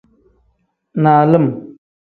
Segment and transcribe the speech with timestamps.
[1.03, 1.47] Nalim.